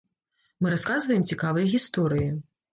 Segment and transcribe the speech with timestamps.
[0.61, 2.29] Мы расказваем цікавыя гісторыі.